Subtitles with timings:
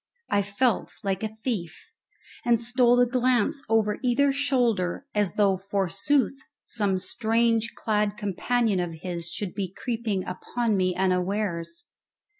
[0.31, 1.85] I felt like a thief,
[2.43, 8.95] and stole a glance over either shoulder as though, forsooth, some strangely clad companion of
[9.03, 11.85] his should be creeping upon me unawares.